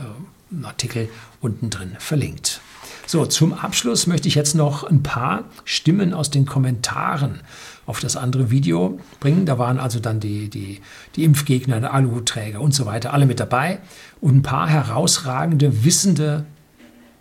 [0.53, 1.09] einen Artikel
[1.41, 2.61] unten drin verlinkt.
[3.07, 7.41] So, zum Abschluss möchte ich jetzt noch ein paar Stimmen aus den Kommentaren
[7.87, 9.47] auf das andere Video bringen.
[9.47, 10.81] Da waren also dann die, die,
[11.17, 13.81] die Impfgegner, der Aluhutträger und so weiter, alle mit dabei.
[14.21, 16.45] Und ein paar herausragende, wissende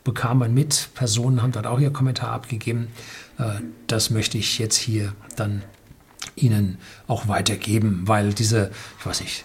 [0.04, 0.90] bekam man mit.
[0.94, 2.88] Personen haben dort auch ihr Kommentar abgegeben.
[3.38, 5.64] Äh, das möchte ich jetzt hier dann
[6.36, 9.44] Ihnen auch weitergeben, weil diese, ich weiß nicht,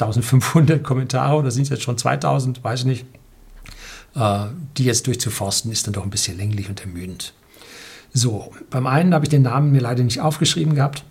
[0.00, 3.06] 1500 Kommentare oder sind es jetzt schon 2000, weiß ich nicht,
[4.14, 7.34] äh, die jetzt durchzuforsten, ist dann doch ein bisschen länglich und ermüdend.
[8.12, 11.04] So, beim einen habe ich den Namen mir leider nicht aufgeschrieben gehabt.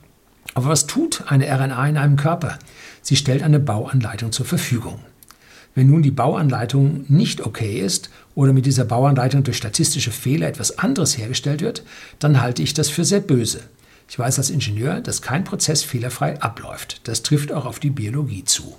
[0.54, 2.58] Aber was tut eine RNA in einem Körper?
[3.02, 5.00] Sie stellt eine Bauanleitung zur Verfügung.
[5.76, 10.80] Wenn nun die Bauanleitung nicht okay ist oder mit dieser Bauanleitung durch statistische Fehler etwas
[10.80, 11.84] anderes hergestellt wird,
[12.18, 13.62] dann halte ich das für sehr böse.
[14.10, 17.02] Ich weiß als Ingenieur, dass kein Prozess fehlerfrei abläuft.
[17.08, 18.76] Das trifft auch auf die Biologie zu.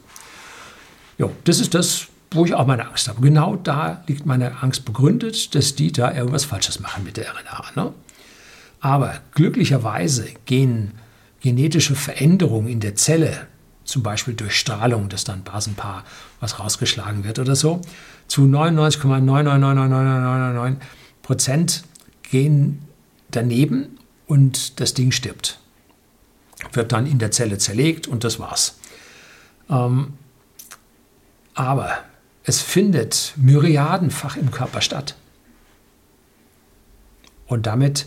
[1.18, 3.20] Jo, das ist das, wo ich auch meine Angst habe.
[3.20, 7.64] Genau da liegt meine Angst begründet, dass die da irgendwas Falsches machen mit der RNA.
[7.76, 7.92] Ne?
[8.80, 10.92] Aber glücklicherweise gehen
[11.40, 13.46] genetische Veränderungen in der Zelle,
[13.84, 16.04] zum Beispiel durch Strahlung, dass dann Basenpaar
[16.40, 17.80] was rausgeschlagen wird oder so,
[18.26, 20.76] zu 99,9999999
[21.22, 21.84] Prozent
[22.22, 22.82] gehen
[23.30, 25.60] daneben und das Ding stirbt.
[26.72, 28.78] Wird dann in der Zelle zerlegt und das war's.
[29.70, 30.14] Ähm,
[31.54, 31.98] aber
[32.44, 35.14] es findet myriadenfach im Körper statt.
[37.46, 38.06] Und damit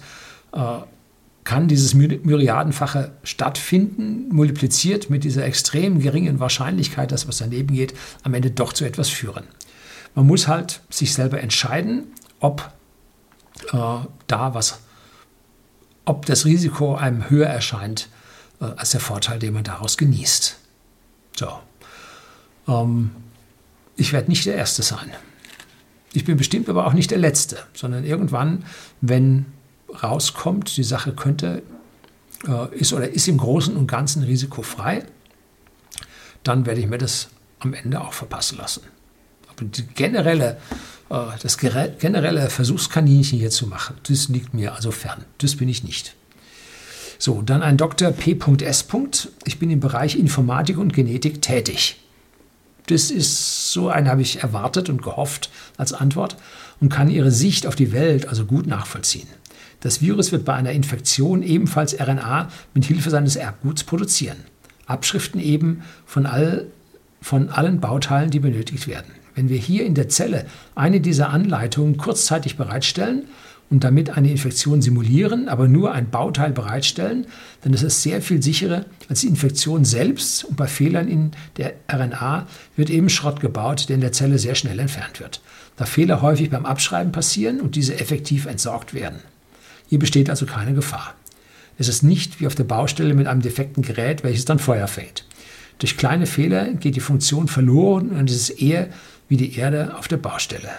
[1.43, 8.33] kann dieses Myriadenfache stattfinden, multipliziert mit dieser extrem geringen Wahrscheinlichkeit, dass was daneben geht, am
[8.33, 9.45] Ende doch zu etwas führen.
[10.13, 12.07] Man muss halt sich selber entscheiden,
[12.39, 12.71] ob
[13.71, 13.77] äh,
[14.27, 14.79] da was,
[16.05, 18.09] ob das Risiko einem höher erscheint
[18.59, 20.57] äh, als der Vorteil, den man daraus genießt.
[21.37, 21.49] So.
[22.67, 23.11] Ähm,
[23.95, 25.11] ich werde nicht der Erste sein.
[26.13, 28.65] Ich bin bestimmt aber auch nicht der Letzte, sondern irgendwann,
[28.99, 29.45] wenn
[30.01, 31.63] rauskommt, die Sache könnte,
[32.47, 35.04] äh, ist oder ist im Großen und Ganzen risikofrei,
[36.43, 38.82] dann werde ich mir das am Ende auch verpassen lassen.
[39.49, 40.58] Aber die generelle,
[41.10, 45.25] äh, das generelle Versuchskaninchen hier zu machen, das liegt mir also fern.
[45.38, 46.15] Das bin ich nicht.
[47.19, 48.12] So, dann ein Dr.
[48.12, 48.88] P.S.
[49.45, 51.97] Ich bin im Bereich Informatik und Genetik tätig.
[52.88, 56.36] Das ist so ein habe ich erwartet und gehofft als Antwort
[56.80, 59.27] und kann Ihre Sicht auf die Welt also gut nachvollziehen.
[59.82, 64.38] Das Virus wird bei einer Infektion ebenfalls RNA mit Hilfe seines Erbguts produzieren.
[64.86, 66.67] Abschriften eben von, all,
[67.20, 69.12] von allen Bauteilen, die benötigt werden.
[69.36, 73.24] Wenn wir hier in der Zelle eine dieser Anleitungen kurzzeitig bereitstellen
[73.72, 77.26] und damit eine Infektion simulieren, aber nur ein Bauteil bereitstellen,
[77.62, 81.74] dann ist es sehr viel sicherer als die Infektion selbst und bei Fehlern in der
[81.91, 85.41] RNA wird eben Schrott gebaut, der in der Zelle sehr schnell entfernt wird.
[85.78, 89.22] Da Fehler häufig beim Abschreiben passieren und diese effektiv entsorgt werden.
[89.91, 91.15] Hier besteht also keine Gefahr.
[91.77, 95.25] Es ist nicht wie auf der Baustelle mit einem defekten Gerät, welches dann Feuer fängt.
[95.80, 98.88] Durch kleine Fehler geht die Funktion verloren und es ist eher
[99.27, 100.69] wie die Erde auf der Baustelle.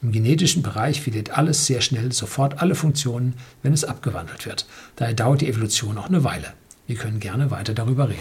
[0.00, 4.66] Im genetischen Bereich verliert alles sehr schnell sofort alle Funktionen, wenn es abgewandelt wird.
[4.96, 6.54] Daher dauert die Evolution auch eine Weile.
[6.86, 8.20] Wir können gerne weiter darüber reden.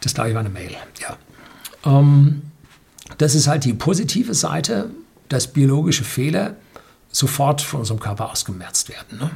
[0.00, 0.76] Das glaube ich war eine Mail.
[1.00, 1.98] Ja.
[1.98, 2.42] Ähm,
[3.18, 4.90] das ist halt die positive Seite,
[5.28, 6.54] dass biologische Fehler
[7.10, 9.18] sofort von unserem Körper ausgemerzt werden.
[9.18, 9.30] Ne?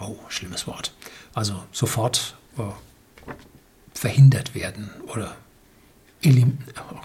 [0.00, 0.92] Oh, schlimmes Wort.
[1.34, 2.72] Also sofort oh,
[3.92, 5.34] verhindert werden oder
[6.22, 6.58] elim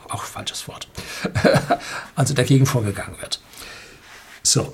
[0.10, 0.88] auch falsches Wort.
[2.16, 3.42] also dagegen vorgegangen wird.
[4.44, 4.74] So,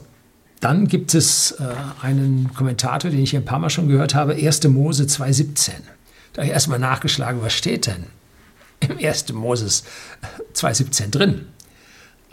[0.60, 4.64] dann gibt es äh, einen Kommentator, den ich ein paar Mal schon gehört habe, 1.
[4.66, 5.72] Mose 2,17.
[6.34, 8.08] Da habe ich erstmal nachgeschlagen, was steht denn
[8.80, 9.32] im 1.
[9.34, 9.84] Moses
[10.54, 11.48] 2,17 drin?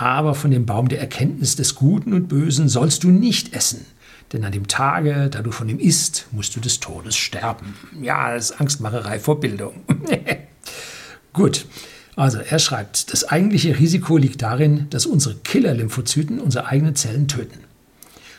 [0.02, 3.86] Aber von dem Baum der Erkenntnis des Guten und Bösen sollst du nicht essen.
[4.32, 7.76] Denn an dem Tage, da du von ihm isst, musst du des Todes sterben.
[8.00, 9.74] Ja, das ist Angstmacherei vor Bildung.
[11.32, 11.66] Gut,
[12.16, 17.60] also er schreibt, das eigentliche Risiko liegt darin, dass unsere Killer-Lymphozyten unsere eigenen Zellen töten.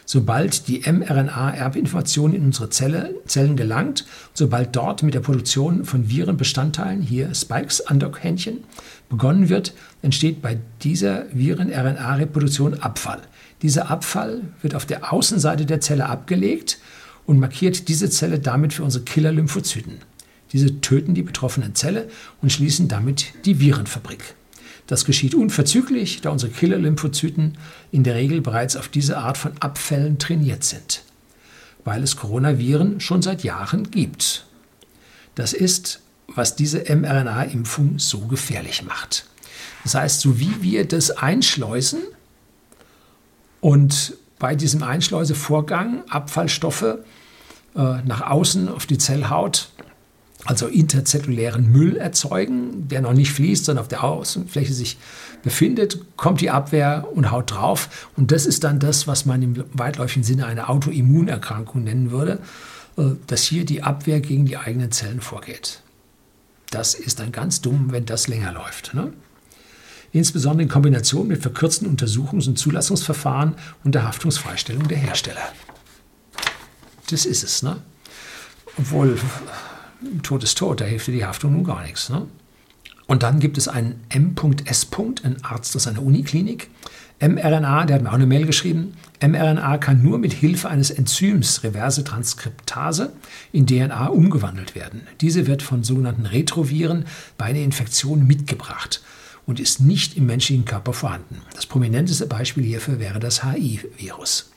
[0.05, 7.01] Sobald die mRNA-Erbinformation in unsere Zelle, Zellen gelangt, sobald dort mit der Produktion von Virenbestandteilen,
[7.01, 8.63] hier Spikes, Andock-Händchen,
[9.09, 13.21] begonnen wird, entsteht bei dieser Viren-RNA-Reproduktion Abfall.
[13.61, 16.79] Dieser Abfall wird auf der Außenseite der Zelle abgelegt
[17.25, 19.99] und markiert diese Zelle damit für unsere Killer-Lymphozyten.
[20.51, 22.09] Diese töten die betroffene Zelle
[22.41, 24.35] und schließen damit die Virenfabrik.
[24.87, 27.57] Das geschieht unverzüglich, da unsere Killer-Lymphozyten
[27.91, 31.03] in der Regel bereits auf diese Art von Abfällen trainiert sind,
[31.85, 34.45] weil es Coronaviren schon seit Jahren gibt.
[35.35, 39.25] Das ist, was diese mRNA-Impfung so gefährlich macht.
[39.83, 42.01] Das heißt, so wie wir das einschleusen
[43.61, 46.97] und bei diesem Einschleusevorgang Abfallstoffe äh,
[47.75, 49.69] nach außen auf die Zellhaut
[50.45, 54.97] also interzellulären Müll erzeugen, der noch nicht fließt, sondern auf der Außenfläche sich
[55.41, 58.09] befindet, kommt die Abwehr und haut drauf.
[58.17, 62.39] Und das ist dann das, was man im weitläufigen Sinne eine Autoimmunerkrankung nennen würde,
[62.97, 65.81] äh, dass hier die Abwehr gegen die eigenen Zellen vorgeht.
[66.71, 68.93] Das ist dann ganz dumm, wenn das länger läuft.
[68.93, 69.13] Ne?
[70.11, 75.53] Insbesondere in Kombination mit verkürzten Untersuchungs- und Zulassungsverfahren und der Haftungsfreistellung der Hersteller.
[77.09, 77.63] Das ist es.
[77.63, 77.77] Ne?
[78.77, 79.17] Obwohl
[80.23, 82.09] Tod ist tot, da hilft dir die Haftung nun gar nichts.
[82.09, 82.27] Ne?
[83.07, 84.87] Und dann gibt es einen M.S.
[85.23, 86.69] ein Arzt aus einer Uniklinik.
[87.19, 88.93] mRNA, der hat mir auch eine Mail geschrieben.
[89.21, 93.13] mRNA kann nur mit Hilfe eines Enzyms, reverse Transkriptase,
[93.51, 95.07] in DNA umgewandelt werden.
[95.21, 97.05] Diese wird von sogenannten Retroviren
[97.37, 99.01] bei einer Infektion mitgebracht
[99.45, 101.41] und ist nicht im menschlichen Körper vorhanden.
[101.55, 104.51] Das prominenteste Beispiel hierfür wäre das HIV-Virus.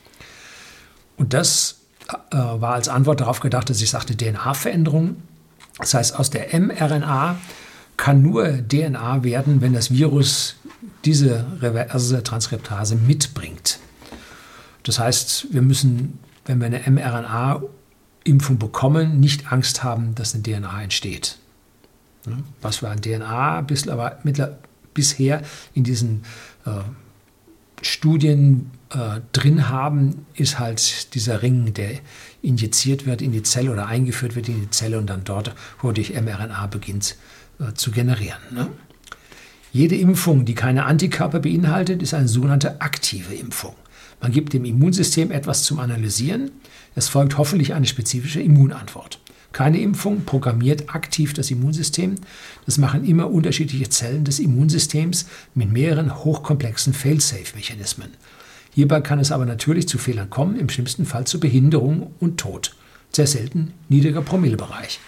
[1.16, 5.16] Und das äh, war als Antwort darauf gedacht, dass ich sagte, DNA-Veränderung
[5.78, 7.36] das heißt, aus der mRNA
[7.96, 10.56] kann nur DNA werden, wenn das Virus
[11.04, 13.78] diese reverse Transkriptase mitbringt.
[14.82, 20.82] Das heißt, wir müssen, wenn wir eine mRNA-Impfung bekommen, nicht Angst haben, dass eine DNA
[20.82, 21.38] entsteht.
[22.60, 23.64] Was wir an DNA
[24.94, 25.42] bisher
[25.74, 26.24] in diesen
[26.64, 26.70] äh,
[27.82, 31.90] Studien äh, drin haben, ist halt dieser Ring, der
[32.42, 36.14] injiziert wird in die Zelle oder eingeführt wird in die Zelle und dann dort wodurch
[36.14, 37.16] mRNA beginnt
[37.60, 38.40] äh, zu generieren.
[38.50, 38.68] Ne?
[39.72, 43.74] Jede Impfung, die keine Antikörper beinhaltet, ist eine sogenannte aktive Impfung.
[44.20, 46.50] Man gibt dem Immunsystem etwas zum Analysieren.
[46.94, 49.20] Es folgt hoffentlich eine spezifische Immunantwort.
[49.57, 52.16] Keine Impfung programmiert aktiv das Immunsystem.
[52.66, 58.11] Das machen immer unterschiedliche Zellen des Immunsystems mit mehreren hochkomplexen Fail-Safe-Mechanismen.
[58.75, 62.77] Hierbei kann es aber natürlich zu Fehlern kommen, im schlimmsten Fall zu Behinderung und Tod.
[63.12, 65.01] Sehr selten niedriger Promillebereich.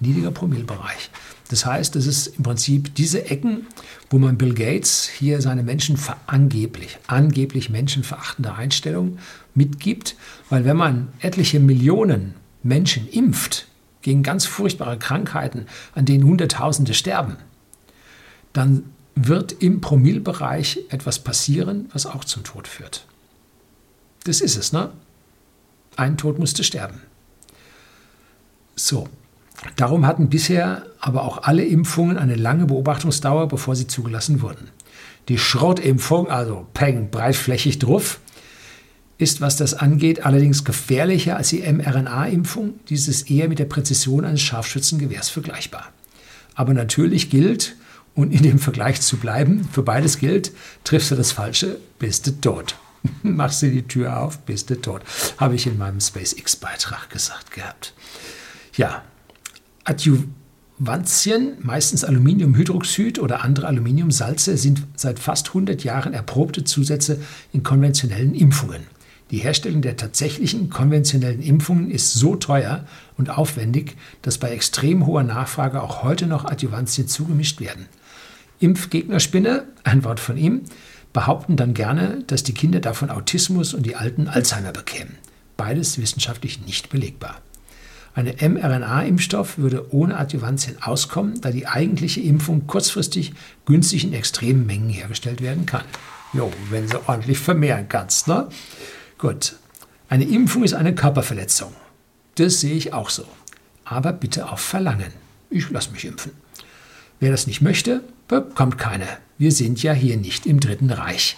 [0.00, 1.08] Niedriger Promillebereich.
[1.48, 3.68] Das heißt, es ist im Prinzip diese Ecken,
[4.10, 9.16] wo man Bill Gates hier seine Menschen angeblich, angeblich menschenverachtende Einstellung
[9.54, 10.14] mitgibt,
[10.50, 13.64] weil wenn man etliche Millionen Menschen impft
[14.02, 17.36] gegen ganz furchtbare Krankheiten, an denen Hunderttausende sterben,
[18.52, 18.84] dann
[19.14, 23.04] wird im Promillbereich etwas passieren, was auch zum Tod führt.
[24.24, 24.90] Das ist es, ne?
[25.96, 27.02] Ein Tod musste sterben.
[28.76, 29.08] So,
[29.74, 34.68] darum hatten bisher aber auch alle Impfungen eine lange Beobachtungsdauer, bevor sie zugelassen wurden.
[35.28, 38.20] Die Schrottimpfung, also Peng, breitflächig drauf,
[39.18, 42.80] ist, was das angeht, allerdings gefährlicher als die mRNA-Impfung.
[42.88, 45.92] Dies ist eher mit der Präzision eines Scharfschützengewehrs vergleichbar.
[46.54, 47.76] Aber natürlich gilt,
[48.18, 49.68] und in dem Vergleich zu bleiben.
[49.70, 50.50] Für beides gilt,
[50.82, 52.74] triffst du das Falsche, bist du tot.
[53.22, 55.02] Machst du die Tür auf, bist du tot.
[55.36, 57.94] Habe ich in meinem SpaceX-Beitrag gesagt gehabt.
[58.74, 59.02] Ja,
[59.84, 67.20] Adjuvantien, meistens Aluminiumhydroxid oder andere Aluminiumsalze, sind seit fast 100 Jahren erprobte Zusätze
[67.52, 68.82] in konventionellen Impfungen.
[69.30, 72.86] Die Herstellung der tatsächlichen konventionellen Impfungen ist so teuer
[73.18, 77.86] und aufwendig, dass bei extrem hoher Nachfrage auch heute noch Adjuvantien zugemischt werden.
[78.60, 80.62] Impfgegnerspinne, ein Wort von ihm,
[81.12, 85.16] behaupten dann gerne, dass die Kinder davon Autismus und die Alten Alzheimer bekämen.
[85.56, 87.40] Beides wissenschaftlich nicht belegbar.
[88.14, 93.32] Eine mRNA-Impfstoff würde ohne Adjuvantien auskommen, da die eigentliche Impfung kurzfristig
[93.64, 95.84] günstig in extremen Mengen hergestellt werden kann.
[96.32, 98.48] Jo, wenn sie ordentlich vermehren kannst, ne?
[99.18, 99.56] Gut.
[100.08, 101.74] Eine Impfung ist eine Körperverletzung.
[102.36, 103.24] Das sehe ich auch so.
[103.84, 105.12] Aber bitte auf Verlangen.
[105.50, 106.32] Ich lasse mich impfen.
[107.18, 109.06] Wer das nicht möchte, bekommt keine.
[109.36, 111.36] Wir sind ja hier nicht im Dritten Reich.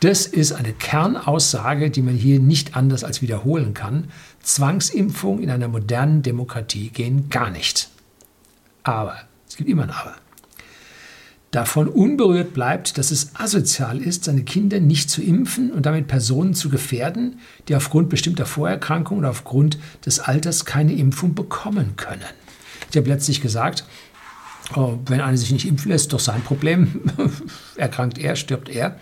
[0.00, 4.10] Das ist eine Kernaussage, die man hier nicht anders als wiederholen kann.
[4.42, 7.88] Zwangsimpfung in einer modernen Demokratie gehen gar nicht.
[8.82, 9.16] Aber,
[9.48, 10.14] es gibt immer ein Aber.
[11.50, 16.54] Davon unberührt bleibt, dass es asozial ist, seine Kinder nicht zu impfen und damit Personen
[16.54, 17.38] zu gefährden,
[17.68, 22.22] die aufgrund bestimmter Vorerkrankungen oder aufgrund des Alters keine Impfung bekommen können.
[22.90, 23.84] Ich habe letztlich gesagt,
[24.74, 27.00] oh, wenn einer sich nicht impfen lässt, doch sein Problem.
[27.76, 28.98] Erkrankt er, stirbt er.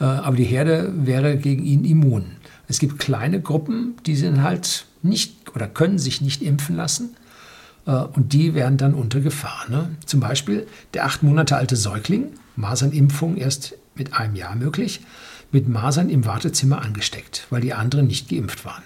[0.00, 2.32] Äh, aber die Herde wäre gegen ihn immun.
[2.68, 7.16] Es gibt kleine Gruppen, die sind halt nicht oder können sich nicht impfen lassen.
[7.86, 9.66] Äh, und die wären dann unter Gefahr.
[9.68, 9.90] Ne?
[10.06, 15.00] Zum Beispiel der acht Monate alte Säugling, Masernimpfung erst mit einem Jahr möglich,
[15.50, 18.82] mit Masern im Wartezimmer angesteckt, weil die anderen nicht geimpft waren.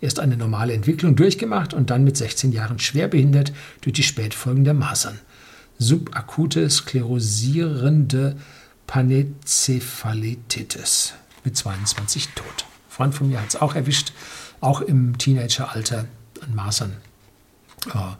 [0.00, 4.64] Erst eine normale Entwicklung durchgemacht und dann mit 16 Jahren schwer behindert durch die Spätfolgen
[4.64, 5.18] der Masern.
[5.78, 8.36] Subakute sklerosierende
[8.86, 12.66] Panecephalititis mit 22 tot.
[12.88, 14.12] Freund von mir hat es auch erwischt,
[14.60, 16.06] auch im Teenageralter
[16.40, 16.92] an Masern.
[17.92, 18.14] Äh,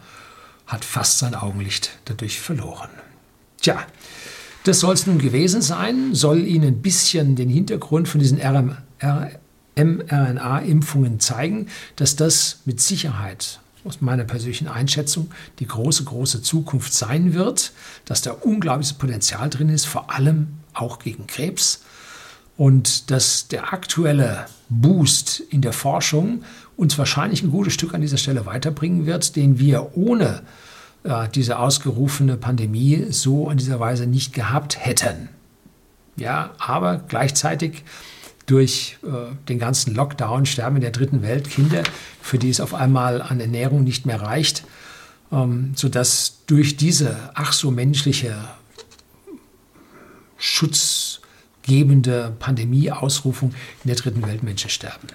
[0.67, 2.91] hat fast sein Augenlicht dadurch verloren.
[3.61, 3.79] Tja,
[4.65, 8.39] das soll es nun gewesen sein, soll Ihnen ein bisschen den Hintergrund von diesen
[9.77, 17.35] mRNA-Impfungen zeigen, dass das mit Sicherheit aus meiner persönlichen Einschätzung die große, große Zukunft sein
[17.35, 17.73] wird,
[18.05, 21.83] dass da unglaubliches Potenzial drin ist, vor allem auch gegen Krebs
[22.57, 26.43] und dass der aktuelle Boost in der Forschung
[26.77, 30.43] uns wahrscheinlich ein gutes Stück an dieser Stelle weiterbringen wird, den wir ohne
[31.05, 35.29] äh, diese ausgerufene Pandemie so in dieser Weise nicht gehabt hätten.
[36.17, 37.85] Ja, aber gleichzeitig
[38.47, 41.83] durch äh, den ganzen Lockdown sterben in der dritten Welt Kinder,
[42.23, 44.65] für die es auf einmal an Ernährung nicht mehr reicht,
[45.33, 48.37] ähm, sodass durch diese ach so menschliche
[50.39, 53.55] schutzgebende Pandemie-Ausrufung
[53.85, 55.09] in der dritten Welt Menschen sterben.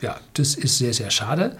[0.00, 1.56] Ja, das ist sehr, sehr schade.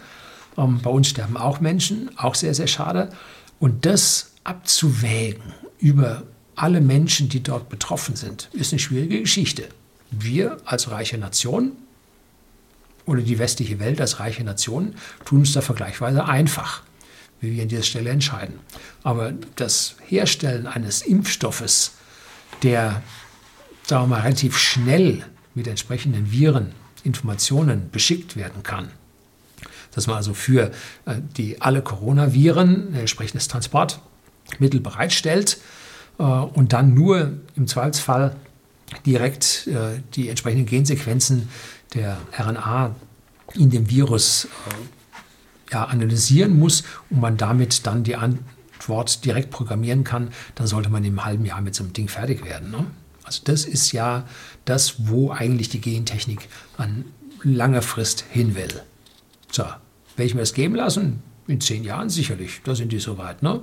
[0.57, 3.11] Ähm, bei uns sterben auch Menschen, auch sehr, sehr schade.
[3.59, 6.23] Und das abzuwägen über
[6.55, 9.69] alle Menschen, die dort betroffen sind, ist eine schwierige Geschichte.
[10.11, 11.73] Wir als reiche Nation
[13.07, 16.83] oder die westliche Welt als reiche Nation tun es da vergleichsweise einfach,
[17.41, 18.59] wie wir an dieser Stelle entscheiden.
[19.03, 21.93] Aber das Herstellen eines Impfstoffes,
[22.63, 23.03] der,
[23.87, 25.25] sagen wir mal, relativ schnell
[25.55, 26.73] mit entsprechenden Viren
[27.05, 28.91] Informationen beschickt werden kann,
[29.95, 30.71] dass man also für
[31.07, 35.59] äh, die alle Coronaviren ein entsprechendes Transportmittel bereitstellt
[36.19, 38.37] äh, und dann nur im Zweifelsfall
[39.05, 41.49] direkt äh, die entsprechenden Gensequenzen
[41.95, 42.95] der RNA
[43.55, 44.47] in dem Virus
[45.73, 51.05] ja, analysieren muss und man damit dann die Antwort direkt programmieren kann, dann sollte man
[51.05, 52.71] im halben Jahr mit so einem Ding fertig werden.
[52.71, 52.87] Ne?
[53.29, 54.27] Also das ist ja
[54.65, 56.49] das, wo eigentlich die Gentechnik
[56.79, 57.05] an
[57.43, 58.83] langer Frist hin will.
[59.53, 61.23] So, werde ich mir das geben lassen?
[61.47, 62.63] In zehn Jahren sicherlich.
[62.65, 63.61] Da sind die soweit, ne?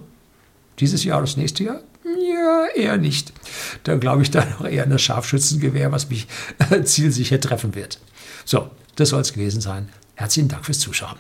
[0.78, 1.82] Dieses Jahr oder das nächste Jahr?
[2.04, 3.34] Ja, eher nicht.
[3.84, 6.28] Da glaube ich dann noch eher an das Scharfschützengewehr, was mich
[6.84, 8.00] zielsicher treffen wird.
[8.46, 9.90] So, das soll es gewesen sein.
[10.14, 11.18] Herzlichen Dank fürs Zuschauen.